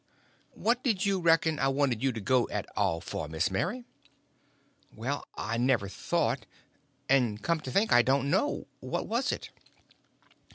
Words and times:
"What 0.55 0.83
did 0.83 1.05
you 1.05 1.19
reckon 1.19 1.59
I 1.59 1.67
wanted 1.67 2.01
you 2.01 2.11
to 2.11 2.19
go 2.19 2.49
at 2.49 2.65
all 2.75 3.01
for, 3.01 3.27
Miss 3.27 3.51
Mary?" 3.51 3.85
"Well, 4.91 5.27
I 5.35 5.57
never 5.57 5.87
thought—and 5.87 7.43
come 7.43 7.59
to 7.59 7.69
think, 7.71 7.91
I 7.91 8.01
don't 8.01 8.31
know. 8.31 8.65
What 8.79 9.05
was 9.05 9.31
it?" 9.31 9.51